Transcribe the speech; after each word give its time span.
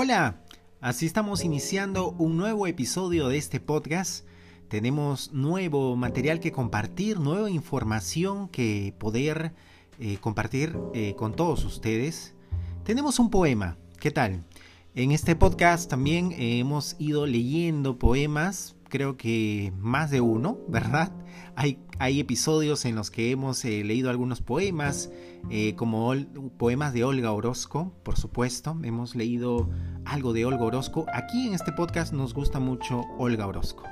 Hola, 0.00 0.44
así 0.80 1.06
estamos 1.06 1.42
iniciando 1.42 2.12
un 2.12 2.36
nuevo 2.36 2.68
episodio 2.68 3.26
de 3.26 3.36
este 3.36 3.58
podcast. 3.58 4.24
Tenemos 4.68 5.32
nuevo 5.32 5.96
material 5.96 6.38
que 6.38 6.52
compartir, 6.52 7.18
nueva 7.18 7.50
información 7.50 8.48
que 8.48 8.94
poder 8.96 9.54
eh, 9.98 10.18
compartir 10.20 10.78
eh, 10.94 11.16
con 11.16 11.34
todos 11.34 11.64
ustedes. 11.64 12.36
Tenemos 12.84 13.18
un 13.18 13.28
poema, 13.28 13.76
¿qué 13.98 14.12
tal? 14.12 14.44
En 14.94 15.10
este 15.10 15.34
podcast 15.34 15.90
también 15.90 16.32
hemos 16.38 16.94
ido 17.00 17.26
leyendo 17.26 17.98
poemas, 17.98 18.76
creo 18.88 19.16
que 19.16 19.72
más 19.78 20.10
de 20.10 20.20
uno, 20.20 20.58
¿verdad? 20.68 21.12
Hay, 21.56 21.78
hay 21.98 22.20
episodios 22.20 22.84
en 22.84 22.94
los 22.94 23.10
que 23.10 23.30
hemos 23.30 23.64
eh, 23.64 23.82
leído 23.84 24.10
algunos 24.10 24.40
poemas, 24.40 25.10
como 25.76 26.14
poemas 26.58 26.92
de 26.92 27.04
Olga 27.04 27.32
Orozco, 27.32 27.92
por 28.02 28.18
supuesto. 28.18 28.76
Hemos 28.82 29.14
leído 29.14 29.70
algo 30.04 30.32
de 30.32 30.44
Olga 30.44 30.64
Orozco. 30.64 31.06
Aquí 31.12 31.46
en 31.46 31.54
este 31.54 31.72
podcast 31.72 32.12
nos 32.12 32.34
gusta 32.34 32.60
mucho 32.60 33.02
Olga 33.18 33.46
Orozco. 33.46 33.84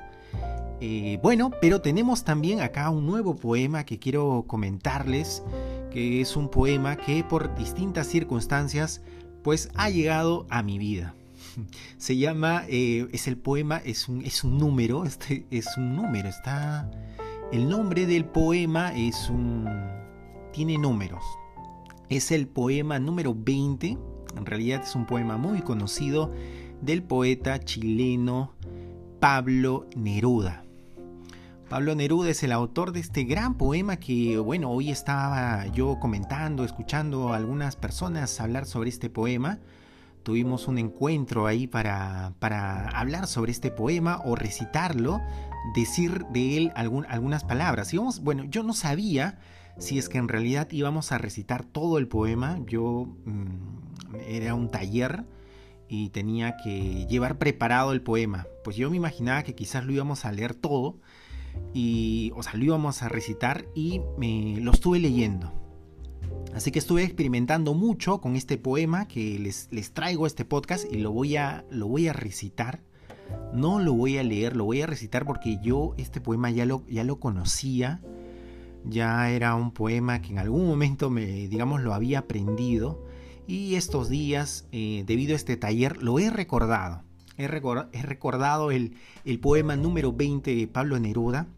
Eh, 0.81 1.19
bueno, 1.23 1.51
pero 1.61 1.81
tenemos 1.81 2.25
también 2.25 2.61
acá 2.61 2.91
un 2.91 3.07
nuevo 3.07 3.37
poema 3.37 3.85
que 3.85 3.99
quiero 3.99 4.45
comentarles, 4.47 5.43
que 5.91 6.21
es 6.21 6.37
un 6.37 6.51
poema 6.51 6.97
que 6.97 7.25
por 7.25 7.55
distintas 7.57 8.07
circunstancias 8.07 9.01
pues 9.43 9.71
ha 9.75 9.89
llegado 9.89 10.47
a 10.51 10.63
mi 10.63 10.79
vida. 10.79 11.15
Se 11.99 12.17
llama, 12.17 12.65
eh, 12.69 13.07
es 13.13 13.29
el 13.29 13.37
poema, 13.37 13.79
es 13.79 14.09
un, 14.09 14.25
es 14.25 14.45
un 14.45 14.59
número, 14.59 15.05
este 15.05 15.47
es 15.51 15.77
un 15.77 15.97
número, 15.97 16.29
está... 16.29 16.91
El 17.53 17.69
nombre 17.69 18.07
del 18.07 18.25
poema 18.25 18.93
es 18.97 19.31
un... 19.31 19.69
tiene 20.53 20.79
números. 20.79 21.23
Es 22.09 22.33
el 22.33 22.49
poema 22.49 22.99
número 22.99 23.35
20, 23.37 23.97
en 24.37 24.47
realidad 24.47 24.83
es 24.83 24.95
un 24.97 25.07
poema 25.07 25.37
muy 25.37 25.63
conocido 25.63 26.33
del 26.81 27.03
poeta 27.03 27.61
chileno 27.61 28.53
Pablo 29.21 29.87
Neruda. 29.95 30.65
Pablo 31.69 31.97
Neruda 31.97 32.31
es 32.31 32.43
el 32.45 32.53
autor 32.53 32.93
de 32.93 33.01
este 33.01 33.25
gran 33.25 33.55
poema 33.55 33.97
que, 33.97 34.39
bueno, 34.39 34.71
hoy 34.71 34.91
estaba 34.91 35.67
yo 35.67 35.99
comentando, 35.99 36.65
escuchando 36.65 37.33
a 37.33 37.37
algunas 37.37 37.75
personas 37.75 38.41
hablar 38.41 38.67
sobre 38.67 38.91
este 38.91 39.11
poema. 39.11 39.59
Tuvimos 40.27 40.67
un 40.67 40.79
encuentro 40.79 41.47
ahí 41.47 41.69
para, 41.69 42.33
para 42.41 42.89
hablar 42.89 43.29
sobre 43.29 43.53
este 43.53 43.71
poema 43.71 44.21
o 44.25 44.35
recitarlo, 44.35 45.21
decir 45.73 46.27
de 46.33 46.57
él 46.57 46.73
algunas 46.75 47.45
palabras. 47.45 47.95
Y 47.95 47.99
bueno, 48.23 48.43
yo 48.43 48.65
no 48.65 48.73
sabía 48.73 49.39
si 49.79 49.99
es 50.01 50.09
que 50.09 50.19
en 50.19 50.27
realidad 50.27 50.67
íbamos 50.73 51.13
a 51.13 51.19
recitar 51.19 51.65
todo 51.65 51.97
el 51.99 52.09
poema. 52.09 52.59
Yo 52.67 53.07
mm, 53.25 54.17
era 54.27 54.57
un 54.57 54.69
taller 54.69 55.27
y 55.89 56.09
tenía 56.11 56.57
que 56.57 57.07
llevar 57.07 57.39
preparado 57.39 57.93
el 57.93 58.03
poema. 58.03 58.49
Pues 58.65 58.75
yo 58.75 58.91
me 58.91 58.97
imaginaba 58.97 59.45
que 59.45 59.55
quizás 59.55 59.85
lo 59.85 59.93
íbamos 59.93 60.25
a 60.25 60.33
leer 60.33 60.57
todo 60.57 60.99
y, 61.73 62.33
o 62.35 62.43
sea, 62.43 62.55
lo 62.55 62.65
íbamos 62.65 63.01
a 63.05 63.09
recitar 63.09 63.69
y 63.77 64.01
me 64.19 64.57
lo 64.61 64.73
estuve 64.73 64.99
leyendo. 64.99 65.53
Así 66.57 66.71
que 66.71 66.79
estuve 66.79 67.05
experimentando 67.05 67.75
mucho 67.75 68.23
con 68.23 68.35
este 68.35 68.57
poema 68.57 69.07
que 69.07 69.39
les, 69.39 69.69
les 69.71 69.93
traigo 69.93 70.27
este 70.27 70.47
podcast 70.47 70.91
y 70.91 70.97
lo 70.97 71.13
voy, 71.13 71.37
a, 71.37 71.67
lo 71.69 71.87
voy 71.87 72.09
a 72.09 72.15
recitar. 72.15 72.81
No 73.53 73.79
lo 73.79 73.93
voy 73.93 74.17
a 74.17 74.23
leer, 74.23 74.57
lo 74.57 74.65
voy 74.65 74.81
a 74.81 74.87
recitar 74.87 75.27
porque 75.27 75.59
yo 75.63 75.93
este 75.99 76.19
poema 76.23 76.51
ya 76.51 76.65
lo, 76.65 76.83
ya 76.89 77.05
lo 77.05 77.21
conocía. 77.21 78.01
Ya 78.87 79.29
era 79.29 79.55
un 79.55 79.71
poema 79.71 80.23
que 80.23 80.31
en 80.31 80.39
algún 80.39 80.67
momento 80.67 81.11
me, 81.11 81.27
digamos, 81.27 81.83
lo 81.83 81.93
había 81.93 82.21
aprendido. 82.21 83.05
Y 83.47 83.75
estos 83.75 84.09
días, 84.09 84.67
eh, 84.73 85.05
debido 85.07 85.35
a 85.35 85.37
este 85.37 85.59
taller, 85.59 86.03
lo 86.03 86.19
he 86.19 86.31
recordado. 86.31 87.03
He, 87.37 87.49
recordado 87.49 88.71
el, 88.71 88.97
el 89.27 89.41
poema 89.41 89.77
número 89.77 90.15
20 90.15 90.55
de 90.55 90.67
Pablo 90.69 90.99
Neruda. 90.99 91.49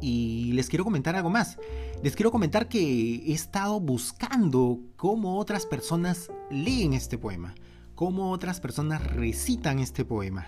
Y 0.00 0.52
les 0.52 0.68
quiero 0.68 0.84
comentar 0.84 1.16
algo 1.16 1.30
más. 1.30 1.58
Les 2.02 2.16
quiero 2.16 2.30
comentar 2.30 2.68
que 2.68 3.16
he 3.16 3.32
estado 3.32 3.80
buscando 3.80 4.80
cómo 4.96 5.38
otras 5.38 5.66
personas 5.66 6.30
leen 6.50 6.94
este 6.94 7.18
poema, 7.18 7.54
cómo 7.94 8.30
otras 8.30 8.60
personas 8.60 9.04
recitan 9.14 9.78
este 9.78 10.04
poema. 10.04 10.46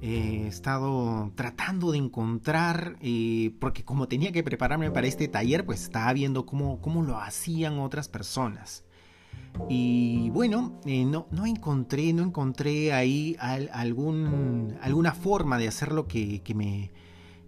He 0.00 0.48
estado 0.48 1.30
tratando 1.36 1.92
de 1.92 1.98
encontrar, 1.98 2.96
eh, 3.00 3.54
porque 3.60 3.84
como 3.84 4.08
tenía 4.08 4.32
que 4.32 4.42
prepararme 4.42 4.90
para 4.90 5.06
este 5.06 5.28
taller, 5.28 5.64
pues 5.64 5.84
estaba 5.84 6.12
viendo 6.12 6.44
cómo, 6.44 6.80
cómo 6.80 7.04
lo 7.04 7.18
hacían 7.18 7.78
otras 7.78 8.08
personas. 8.08 8.84
Y 9.68 10.30
bueno, 10.30 10.80
eh, 10.86 11.04
no, 11.04 11.28
no, 11.30 11.46
encontré, 11.46 12.12
no 12.12 12.24
encontré 12.24 12.92
ahí 12.92 13.36
algún, 13.38 14.76
alguna 14.82 15.12
forma 15.12 15.58
de 15.58 15.68
hacerlo 15.68 16.08
que, 16.08 16.42
que, 16.42 16.54
me, 16.54 16.90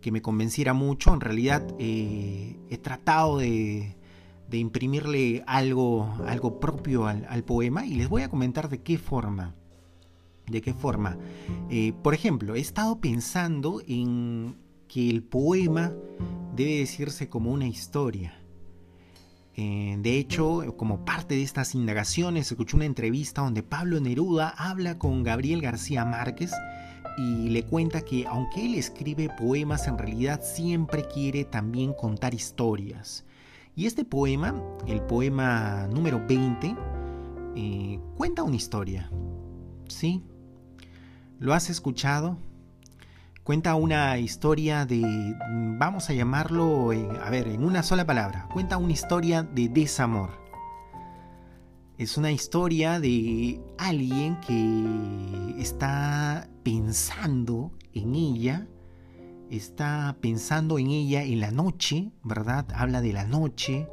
que 0.04 0.12
me 0.12 0.20
convenciera 0.20 0.74
mucho. 0.74 1.14
En 1.14 1.20
realidad 1.20 1.66
eh, 1.78 2.58
he 2.68 2.76
tratado 2.76 3.38
de, 3.38 3.96
de, 4.50 4.58
imprimirle 4.58 5.42
algo, 5.46 6.14
algo 6.26 6.60
propio 6.60 7.06
al, 7.06 7.26
al, 7.30 7.42
poema 7.42 7.86
y 7.86 7.94
les 7.94 8.10
voy 8.10 8.20
a 8.20 8.28
comentar 8.28 8.68
de 8.68 8.82
qué 8.82 8.98
forma. 8.98 9.54
De 10.46 10.60
qué 10.60 10.74
forma. 10.74 11.16
Eh, 11.70 11.94
por 12.02 12.12
ejemplo, 12.12 12.54
he 12.54 12.60
estado 12.60 13.00
pensando 13.00 13.80
en 13.88 14.56
que 14.88 15.08
el 15.08 15.22
poema 15.22 15.94
debe 16.54 16.80
decirse 16.80 17.30
como 17.30 17.50
una 17.50 17.66
historia. 17.66 18.38
Eh, 19.56 19.96
de 20.00 20.18
hecho, 20.18 20.76
como 20.76 21.06
parte 21.06 21.34
de 21.34 21.42
estas 21.44 21.74
indagaciones, 21.74 22.52
escuché 22.52 22.76
una 22.76 22.84
entrevista 22.84 23.40
donde 23.40 23.62
Pablo 23.62 23.98
Neruda 24.00 24.50
habla 24.50 24.98
con 24.98 25.22
Gabriel 25.22 25.62
García 25.62 26.04
Márquez 26.04 26.52
y 27.16 27.48
le 27.50 27.64
cuenta 27.64 28.02
que 28.02 28.26
aunque 28.26 28.66
él 28.66 28.74
escribe 28.74 29.28
poemas, 29.28 29.86
en 29.86 29.98
realidad 29.98 30.40
siempre 30.42 31.06
quiere 31.06 31.44
también 31.44 31.92
contar 31.92 32.34
historias. 32.34 33.24
Y 33.76 33.86
este 33.86 34.04
poema, 34.04 34.54
el 34.86 35.02
poema 35.02 35.88
número 35.88 36.24
20, 36.26 36.76
eh, 37.56 38.00
cuenta 38.16 38.42
una 38.42 38.56
historia. 38.56 39.10
¿Sí? 39.88 40.22
¿Lo 41.38 41.54
has 41.54 41.70
escuchado? 41.70 42.38
Cuenta 43.42 43.74
una 43.74 44.16
historia 44.18 44.86
de, 44.86 45.36
vamos 45.76 46.08
a 46.08 46.14
llamarlo, 46.14 46.92
a 46.92 47.30
ver, 47.30 47.48
en 47.48 47.64
una 47.64 47.82
sola 47.82 48.06
palabra. 48.06 48.48
Cuenta 48.52 48.78
una 48.78 48.92
historia 48.92 49.42
de 49.42 49.68
desamor. 49.68 50.43
Es 51.96 52.16
una 52.16 52.32
historia 52.32 52.98
de 52.98 53.60
alguien 53.78 54.40
que 54.40 55.62
está 55.62 56.48
pensando 56.64 57.70
en 57.92 58.16
ella, 58.16 58.66
está 59.48 60.16
pensando 60.20 60.80
en 60.80 60.88
ella 60.88 61.22
en 61.22 61.38
la 61.38 61.52
noche, 61.52 62.10
¿verdad? 62.24 62.66
Habla 62.74 63.00
de 63.00 63.12
la 63.12 63.24
noche 63.26 63.88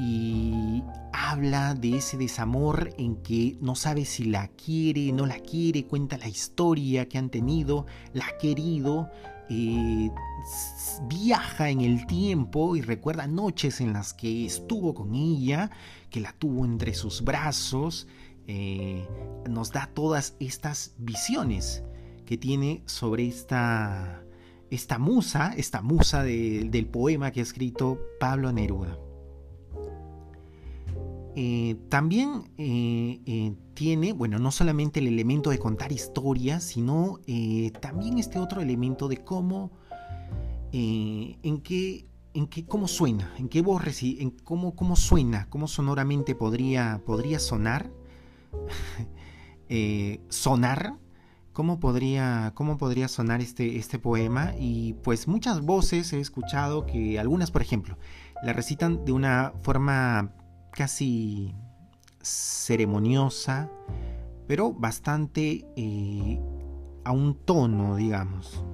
y 0.00 0.82
habla 1.12 1.74
de 1.74 1.98
ese 1.98 2.16
desamor 2.16 2.90
en 2.98 3.14
que 3.22 3.56
no 3.60 3.76
sabe 3.76 4.04
si 4.04 4.24
la 4.24 4.48
quiere, 4.48 5.12
no 5.12 5.24
la 5.24 5.38
quiere, 5.38 5.84
cuenta 5.84 6.18
la 6.18 6.26
historia 6.26 7.08
que 7.08 7.18
han 7.18 7.30
tenido, 7.30 7.86
la 8.14 8.26
ha 8.26 8.38
querido, 8.38 9.10
viaja 11.08 11.70
en 11.70 11.80
el 11.80 12.06
tiempo 12.06 12.76
y 12.76 12.80
recuerda 12.80 13.26
noches 13.26 13.80
en 13.80 13.92
las 13.92 14.14
que 14.14 14.46
estuvo 14.46 14.94
con 14.94 15.14
ella, 15.14 15.70
que 16.10 16.20
la 16.20 16.32
tuvo 16.32 16.64
entre 16.64 16.94
sus 16.94 17.22
brazos, 17.22 18.06
eh, 18.46 19.06
nos 19.48 19.70
da 19.70 19.90
todas 19.94 20.36
estas 20.40 20.94
visiones 20.98 21.84
que 22.26 22.36
tiene 22.36 22.82
sobre 22.86 23.26
esta, 23.26 24.22
esta 24.70 24.98
musa, 24.98 25.54
esta 25.56 25.82
musa 25.82 26.22
del 26.22 26.86
poema 26.86 27.30
que 27.30 27.40
ha 27.40 27.42
escrito 27.42 28.00
Pablo 28.18 28.52
Neruda. 28.52 28.98
Eh, 31.34 31.76
también 31.88 32.50
eh, 32.58 33.20
eh, 33.24 33.54
tiene, 33.72 34.12
bueno, 34.12 34.38
no 34.38 34.50
solamente 34.50 35.00
el 35.00 35.06
elemento 35.06 35.50
de 35.50 35.58
contar 35.58 35.90
historias, 35.90 36.62
sino 36.62 37.20
también 37.80 38.18
este 38.18 38.38
otro 38.38 38.60
elemento 38.60 39.08
de 39.08 39.18
cómo, 39.18 39.70
en 40.72 41.60
qué, 41.62 42.06
en 42.34 42.46
qué, 42.48 42.66
cómo 42.66 42.86
suena, 42.86 43.32
en 43.38 43.48
qué 43.48 43.62
voz, 43.62 43.82
en 44.02 44.30
cómo, 44.30 44.76
cómo 44.76 44.96
suena, 44.96 45.48
cómo 45.48 45.68
sonoramente 45.68 46.34
podría, 46.34 47.00
podría 47.06 47.38
sonar, 47.38 47.90
sonar, 50.28 50.98
cómo 51.54 51.80
podría, 51.80 52.52
cómo 52.54 52.76
podría 52.76 53.08
sonar 53.08 53.40
este, 53.40 53.76
este 53.76 53.98
poema. 53.98 54.52
Y 54.58 54.94
pues 55.02 55.26
muchas 55.28 55.62
voces 55.62 56.12
he 56.12 56.20
escuchado 56.20 56.84
que 56.84 57.18
algunas, 57.18 57.50
por 57.50 57.62
ejemplo, 57.62 57.96
la 58.42 58.52
recitan 58.52 59.06
de 59.06 59.12
una 59.12 59.54
forma 59.62 60.34
casi 60.72 61.54
ceremoniosa, 62.20 63.70
pero 64.46 64.72
bastante 64.72 65.64
eh, 65.76 66.40
a 67.04 67.12
un 67.12 67.34
tono, 67.34 67.96
digamos. 67.96 68.64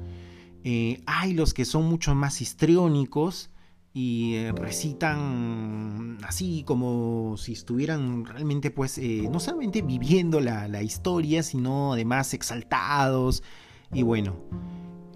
Eh, 0.64 1.02
hay 1.06 1.34
los 1.34 1.54
que 1.54 1.64
son 1.64 1.84
mucho 1.84 2.14
más 2.14 2.40
histriónicos, 2.40 3.50
y 3.94 4.34
eh, 4.34 4.52
recitan 4.52 6.18
así 6.22 6.62
como 6.64 7.36
si 7.38 7.54
estuvieran 7.54 8.26
realmente 8.26 8.70
pues 8.70 9.00
no 9.30 9.40
solamente 9.40 9.80
viviendo 9.80 10.40
la, 10.40 10.68
la, 10.68 10.82
historia 10.82 11.42
sino 11.42 11.94
además 11.94 12.34
exaltados 12.34 13.42
y 13.92 14.02
bueno 14.02 14.36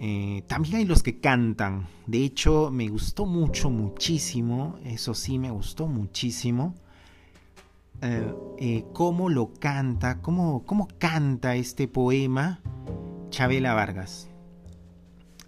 eh, 0.05 0.43
también 0.47 0.75
hay 0.75 0.85
los 0.85 1.01
que 1.01 1.19
cantan 1.19 1.87
de 2.07 2.25
hecho 2.25 2.69
me 2.71 2.89
gustó 2.89 3.25
mucho 3.25 3.69
muchísimo 3.69 4.77
eso 4.83 5.13
sí 5.13 5.39
me 5.39 5.49
gustó 5.49 5.87
muchísimo 5.87 6.75
cómo 8.91 9.29
lo 9.29 9.53
canta 9.53 10.21
cómo, 10.21 10.65
cómo 10.65 10.89
canta 10.99 11.55
este 11.55 11.87
poema 11.87 12.59
Chabela 13.29 13.73
Vargas 13.73 14.27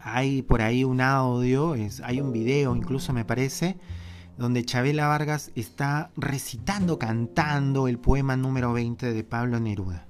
hay 0.05 0.43
por 0.43 0.61
ahí 0.61 0.83
un 0.83 1.01
audio, 1.01 1.75
hay 2.03 2.21
un 2.21 2.31
video 2.31 2.75
incluso 2.75 3.11
me 3.11 3.25
parece, 3.25 3.75
donde 4.37 4.63
Chabela 4.63 5.07
Vargas 5.07 5.51
está 5.55 6.11
recitando, 6.15 6.99
cantando 6.99 7.87
el 7.87 7.97
poema 7.97 8.37
número 8.37 8.71
20 8.71 9.13
de 9.13 9.23
Pablo 9.23 9.59
Neruda. 9.59 10.05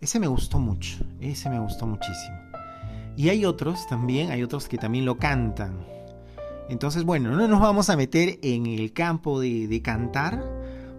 Ese 0.00 0.18
me 0.18 0.26
gustó 0.26 0.58
mucho, 0.58 1.04
ese 1.20 1.50
me 1.50 1.60
gustó 1.60 1.86
muchísimo. 1.86 2.53
Y 3.16 3.28
hay 3.28 3.44
otros 3.44 3.86
también, 3.86 4.30
hay 4.30 4.42
otros 4.42 4.68
que 4.68 4.78
también 4.78 5.04
lo 5.04 5.16
cantan. 5.18 5.86
Entonces, 6.68 7.04
bueno, 7.04 7.30
no 7.30 7.46
nos 7.46 7.60
vamos 7.60 7.90
a 7.90 7.96
meter 7.96 8.38
en 8.42 8.66
el 8.66 8.92
campo 8.92 9.40
de, 9.40 9.80
cantar, 9.82 10.42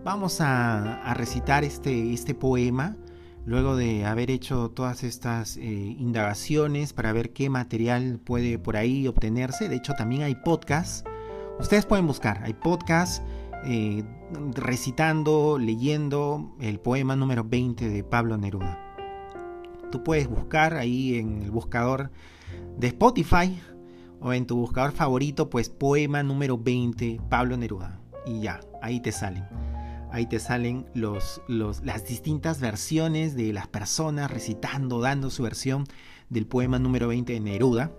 vamos 0.04 0.40
a, 0.40 1.14
recitar 1.16 1.64
este, 1.64 2.14
este 2.14 2.36
poema 2.36 2.96
luego 3.46 3.76
de 3.76 4.06
haber 4.06 4.32
hecho 4.32 4.70
todas 4.70 5.04
estas 5.04 5.58
eh, 5.58 5.62
indagaciones 5.62 6.94
para 6.94 7.14
ver 7.14 7.32
qué 7.32 7.50
material 7.50 8.20
puede 8.24 8.58
por 8.60 8.78
ahí 8.78 9.08
obtenerse. 9.08 9.70
De 9.70 9.76
hecho, 9.76 9.94
también 9.94 10.24
hay 10.24 10.36
podcasts. 10.36 11.04
Ustedes 11.60 11.86
pueden 11.86 12.08
buscar, 12.08 12.42
hay 12.44 12.54
podcasts 12.54 13.22
eh, 13.66 14.04
recitando, 14.54 15.58
leyendo 15.60 16.56
el 16.60 16.80
poema 16.80 17.16
número 17.16 17.44
20 17.44 17.90
de 17.90 18.04
Pablo 18.04 18.38
Neruda. 18.38 18.85
Tú 19.92 20.04
puedes 20.04 20.28
buscar 20.28 20.76
ahí 20.76 21.16
en 21.16 21.42
el 21.44 21.52
buscador 21.52 22.12
de 22.78 22.88
Spotify 22.88 23.60
o 24.20 24.34
en 24.34 24.46
tu 24.46 24.58
buscador 24.58 24.92
favorito, 24.92 25.50
pues 25.50 25.70
poema 25.70 26.24
número 26.24 26.58
20 26.58 27.22
Pablo 27.30 27.58
Neruda. 27.58 28.00
Y 28.26 28.42
ya, 28.42 28.60
ahí 28.82 29.00
te 29.00 29.12
salen. 29.12 29.46
Ahí 30.12 30.28
te 30.28 30.40
salen 30.40 30.86
los, 30.94 31.42
las 31.48 32.06
distintas 32.06 32.60
versiones 32.62 33.36
de 33.36 33.52
las 33.52 33.68
personas 33.68 34.32
recitando, 34.32 35.02
dando 35.02 35.30
su 35.30 35.44
versión 35.44 35.86
del 36.30 36.48
poema 36.48 36.80
número 36.80 37.08
20 37.08 37.34
de 37.34 37.40
Neruda. 37.40 37.92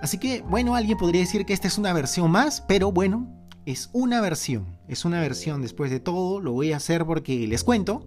Así 0.00 0.18
que, 0.18 0.42
bueno, 0.42 0.76
alguien 0.76 0.98
podría 0.98 1.22
decir 1.22 1.44
que 1.44 1.52
esta 1.52 1.68
es 1.68 1.78
una 1.78 1.92
versión 1.92 2.30
más, 2.30 2.60
pero 2.68 2.92
bueno, 2.92 3.26
es 3.64 3.90
una 3.92 4.20
versión. 4.20 4.78
Es 4.88 5.04
una 5.04 5.20
versión 5.20 5.60
después 5.60 5.90
de 5.90 6.00
todo. 6.00 6.40
Lo 6.40 6.52
voy 6.52 6.72
a 6.72 6.76
hacer 6.76 7.04
porque 7.04 7.46
les 7.46 7.64
cuento 7.64 8.06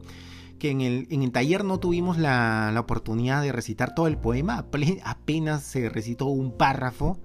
que 0.59 0.69
en 0.69 0.81
el, 0.81 1.07
en 1.09 1.23
el 1.23 1.31
taller 1.31 1.65
no 1.65 1.79
tuvimos 1.79 2.17
la, 2.17 2.71
la, 2.73 2.79
oportunidad 2.79 3.41
de 3.41 3.51
recitar 3.51 3.95
todo 3.95 4.07
el 4.07 4.17
poema. 4.17 4.65
Apenas 5.03 5.63
se 5.63 5.89
recitó 5.89 6.27
un 6.27 6.55
párrafo. 6.55 7.19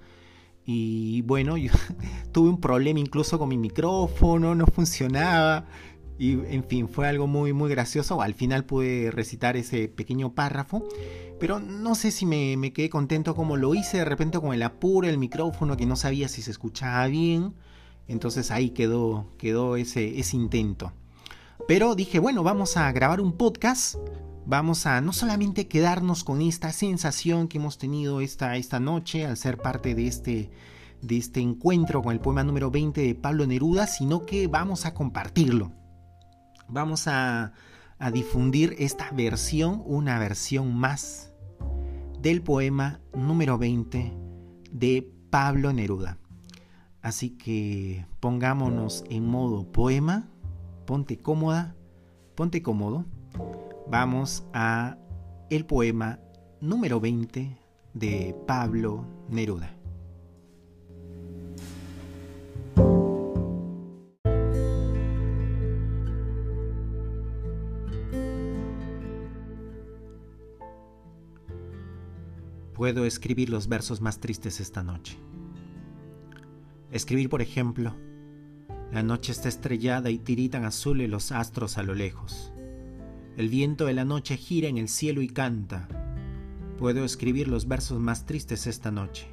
Y 0.64 1.22
bueno, 1.22 1.56
tuve 2.32 2.48
un 2.48 2.60
problema 2.60 3.00
incluso 3.00 3.38
con 3.38 3.48
mi 3.48 3.58
micrófono, 3.58 4.54
no 4.54 4.66
funcionaba. 4.66 5.66
Y 6.18 6.32
en 6.46 6.64
fin, 6.64 6.88
fue 6.88 7.08
algo 7.08 7.26
muy 7.26 7.52
muy 7.52 7.68
gracioso. 7.70 8.22
Al 8.22 8.34
final 8.34 8.64
pude 8.64 9.10
recitar 9.10 9.56
ese 9.56 9.88
pequeño 9.88 10.34
párrafo. 10.34 10.86
Pero 11.40 11.58
no 11.58 11.94
sé 11.94 12.10
si 12.10 12.26
me, 12.26 12.72
quedé 12.72 12.88
contento 12.88 13.34
como 13.34 13.56
lo 13.56 13.74
hice 13.74 13.98
de 13.98 14.04
repente 14.04 14.38
con 14.38 14.54
el 14.54 14.62
apuro, 14.62 15.08
el 15.08 15.18
micrófono, 15.18 15.76
que 15.76 15.86
no 15.86 15.96
sabía 15.96 16.28
si 16.28 16.42
se 16.42 16.50
escuchaba 16.50 17.06
bien. 17.08 17.54
Entonces 18.06 18.50
ahí 18.50 18.70
quedó, 18.70 19.26
quedó 19.38 19.76
ese, 19.76 20.18
ese 20.18 20.36
intento. 20.36 20.92
Pero 21.66 21.94
dije, 21.94 22.18
bueno, 22.18 22.42
vamos 22.42 22.76
a 22.76 22.90
grabar 22.92 23.20
un 23.20 23.32
podcast. 23.32 23.96
Vamos 24.46 24.86
a 24.86 25.00
no 25.00 25.12
solamente 25.12 25.68
quedarnos 25.68 26.24
con 26.24 26.42
esta 26.42 26.72
sensación 26.72 27.48
que 27.48 27.58
hemos 27.58 27.78
tenido 27.78 28.20
esta, 28.20 28.56
esta 28.56 28.78
noche 28.78 29.24
al 29.24 29.36
ser 29.36 29.56
parte 29.58 29.94
de 29.94 30.06
este, 30.06 30.50
de 31.00 31.16
este 31.16 31.40
encuentro 31.40 32.02
con 32.02 32.12
el 32.12 32.20
poema 32.20 32.44
número 32.44 32.70
20 32.70 33.00
de 33.00 33.14
Pablo 33.14 33.46
Neruda, 33.46 33.86
sino 33.86 34.26
que 34.26 34.46
vamos 34.46 34.84
a 34.84 34.92
compartirlo 34.92 35.72
vamos 36.68 37.06
a, 37.08 37.52
difundir 38.12 38.76
esta 38.78 39.10
versión, 39.12 39.82
una 39.86 40.18
versión 40.18 40.74
más 40.74 41.32
del 42.20 42.42
poema 42.42 43.00
número 43.14 43.56
20 43.56 44.12
de 44.70 45.10
Pablo 45.30 45.72
Neruda. 45.72 46.18
Así 47.00 47.30
que 47.30 48.04
pongámonos 48.20 49.04
en 49.08 49.26
modo 49.26 49.72
poema, 49.72 50.28
ponte 50.86 51.18
cómoda, 51.18 51.74
ponte 52.34 52.62
cómodo. 52.62 53.04
Vamos 53.88 54.46
a 54.52 54.96
el 55.50 55.66
poema 55.66 56.20
número 56.60 57.00
20 57.00 57.58
de 57.94 58.36
Pablo 58.46 59.06
Neruda. 59.28 59.74
puedo 72.84 73.06
escribir 73.06 73.48
los 73.48 73.66
versos 73.66 74.02
más 74.02 74.20
tristes 74.20 74.60
esta 74.60 74.82
noche. 74.82 75.16
Escribir, 76.90 77.30
por 77.30 77.40
ejemplo, 77.40 77.94
la 78.94 79.02
noche 79.02 79.32
está 79.32 79.48
estrellada 79.48 80.08
y 80.10 80.18
tiritan 80.18 80.64
azules 80.64 81.10
los 81.10 81.32
astros 81.32 81.78
a 81.78 81.82
lo 81.82 81.96
lejos. 81.96 82.52
El 83.36 83.48
viento 83.48 83.86
de 83.86 83.92
la 83.92 84.04
noche 84.04 84.36
gira 84.36 84.68
en 84.68 84.78
el 84.78 84.88
cielo 84.88 85.20
y 85.20 85.26
canta. 85.26 85.88
Puedo 86.78 87.04
escribir 87.04 87.48
los 87.48 87.66
versos 87.66 87.98
más 87.98 88.24
tristes 88.24 88.68
esta 88.68 88.92
noche. 88.92 89.26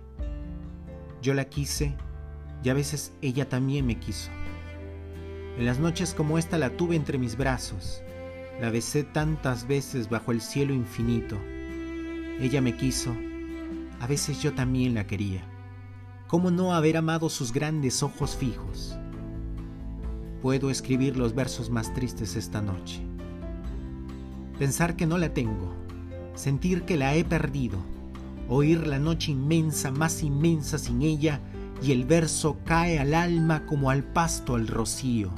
Yo 1.22 1.36
la 1.36 1.46
quise 1.46 1.96
y 2.64 2.70
a 2.70 2.74
veces 2.74 3.14
ella 3.22 3.50
también 3.50 3.86
me 3.86 4.00
quiso. 4.00 4.32
En 5.60 5.66
las 5.68 5.78
noches 5.78 6.16
como 6.16 6.40
esta 6.40 6.58
la 6.58 6.76
tuve 6.76 6.96
entre 6.96 7.20
mis 7.20 7.38
brazos, 7.38 8.02
la 8.60 8.72
besé 8.72 9.04
tantas 9.04 9.68
veces 9.68 10.10
bajo 10.10 10.32
el 10.32 10.42
cielo 10.42 10.74
infinito. 10.74 11.38
Ella 12.40 12.62
me 12.62 12.76
quiso 12.76 13.16
a 14.00 14.08
veces 14.08 14.42
yo 14.42 14.56
también 14.56 14.96
la 14.96 15.06
quería. 15.06 15.44
¿Cómo 16.28 16.50
no 16.50 16.74
haber 16.74 16.98
amado 16.98 17.30
sus 17.30 17.54
grandes 17.54 18.02
ojos 18.02 18.36
fijos? 18.36 18.98
Puedo 20.42 20.72
escribir 20.72 21.18
los 21.18 21.36
versos 21.36 21.70
más 21.70 21.94
tristes 21.94 22.36
esta 22.36 22.62
noche. 22.62 23.02
Pensar 24.58 24.96
que 24.96 25.06
no 25.06 25.18
la 25.18 25.34
tengo, 25.34 25.76
sentir 26.34 26.84
que 26.84 26.98
la 26.98 27.16
he 27.16 27.24
perdido, 27.24 27.78
oír 28.50 28.88
la 28.88 28.98
noche 28.98 29.32
inmensa, 29.32 29.92
más 29.92 30.24
inmensa 30.24 30.80
sin 30.80 31.04
ella, 31.04 31.40
y 31.84 31.92
el 31.92 32.06
verso 32.06 32.58
cae 32.66 33.00
al 33.00 33.14
alma 33.14 33.66
como 33.66 33.90
al 33.90 34.04
pasto 34.04 34.56
al 34.56 34.68
rocío. 34.68 35.32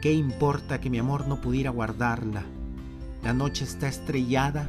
¿Qué 0.00 0.12
importa 0.12 0.80
que 0.80 0.90
mi 0.90 0.98
amor 0.98 1.26
no 1.26 1.40
pudiera 1.40 1.70
guardarla? 1.70 2.44
La 3.22 3.32
noche 3.32 3.64
está 3.64 3.88
estrellada 3.88 4.68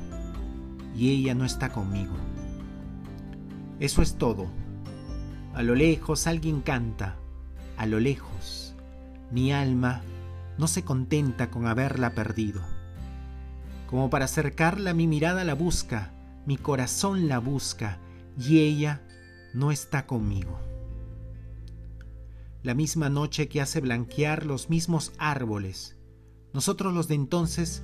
y 0.95 1.11
ella 1.11 1.33
no 1.33 1.45
está 1.45 1.69
conmigo. 1.69 2.13
Eso 3.79 4.01
es 4.01 4.15
todo. 4.15 4.47
A 5.53 5.63
lo 5.63 5.75
lejos 5.75 6.27
alguien 6.27 6.61
canta, 6.61 7.15
a 7.77 7.85
lo 7.85 7.99
lejos. 7.99 8.66
Mi 9.31 9.51
alma 9.51 10.01
no 10.57 10.67
se 10.67 10.83
contenta 10.83 11.51
con 11.51 11.67
haberla 11.67 12.13
perdido. 12.13 12.61
Como 13.87 14.09
para 14.09 14.25
acercarla 14.25 14.93
mi 14.93 15.07
mirada 15.07 15.43
la 15.43 15.53
busca, 15.53 16.11
mi 16.45 16.57
corazón 16.57 17.27
la 17.27 17.39
busca 17.39 17.99
y 18.37 18.59
ella 18.59 19.01
no 19.53 19.71
está 19.71 20.05
conmigo. 20.05 20.59
La 22.63 22.73
misma 22.73 23.09
noche 23.09 23.47
que 23.47 23.61
hace 23.61 23.81
blanquear 23.81 24.45
los 24.45 24.69
mismos 24.69 25.13
árboles, 25.17 25.97
nosotros 26.53 26.93
los 26.93 27.07
de 27.07 27.15
entonces 27.15 27.83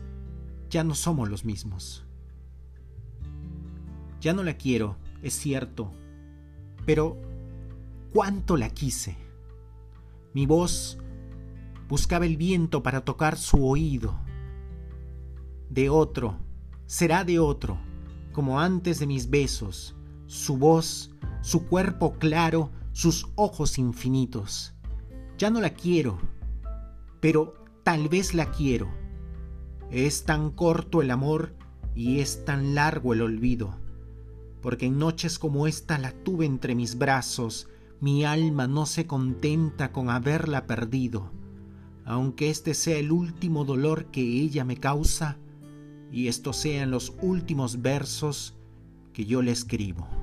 ya 0.70 0.84
no 0.84 0.96
somos 0.96 1.30
los 1.30 1.46
mismos. 1.46 2.06
Ya 4.20 4.34
no 4.34 4.44
la 4.44 4.56
quiero, 4.56 4.98
es 5.22 5.34
cierto, 5.34 5.92
pero 6.86 7.18
cuánto 8.14 8.58
la 8.58 8.70
quise. 8.70 9.18
Mi 10.34 10.46
voz 10.46 10.98
buscaba 11.88 12.26
el 12.26 12.38
viento 12.38 12.84
para 12.84 13.06
tocar 13.06 13.38
su 13.38 13.66
oído. 13.68 14.20
De 15.70 15.90
otro, 15.90 16.38
será 16.86 17.24
de 17.24 17.40
otro, 17.40 17.78
como 18.32 18.60
antes 18.60 19.00
de 19.00 19.08
mis 19.08 19.30
besos, 19.30 19.96
su 20.28 20.58
voz, 20.58 21.12
su 21.42 21.66
cuerpo 21.68 22.14
claro, 22.14 22.72
sus 22.92 23.28
ojos 23.36 23.78
infinitos. 23.78 24.74
Ya 25.38 25.50
no 25.50 25.62
la 25.62 25.72
quiero, 25.72 26.20
pero 27.20 27.54
tal 27.84 28.10
vez 28.10 28.34
la 28.34 28.52
quiero. 28.52 28.90
Es 29.92 30.26
tan 30.26 30.52
corto 30.52 31.02
el 31.02 31.12
amor 31.12 31.56
y 31.96 32.20
es 32.20 32.46
tan 32.46 32.76
largo 32.76 33.14
el 33.14 33.22
olvido 33.22 33.84
porque 34.64 34.86
en 34.86 34.98
noches 34.98 35.38
como 35.38 35.68
esta 35.68 36.00
la 36.00 36.14
tuve 36.14 36.46
entre 36.46 36.74
mis 36.74 36.98
brazos, 36.98 37.68
Mi 38.00 38.26
alma 38.26 38.68
no 38.68 38.86
se 38.86 39.08
contenta 39.08 39.94
con 39.94 40.10
haberla 40.10 40.68
perdido, 40.68 41.32
aunque 42.06 42.50
este 42.50 42.74
sea 42.74 42.98
el 42.98 43.12
último 43.12 43.66
dolor 43.66 44.06
que 44.06 44.22
ella 44.22 44.64
me 44.64 44.78
causa 44.78 45.38
y 46.12 46.28
estos 46.28 46.58
sean 46.58 46.92
los 46.92 47.14
últimos 47.22 47.82
versos 47.82 48.56
que 49.14 49.26
yo 49.26 49.42
le 49.42 49.52
escribo. 49.52 50.23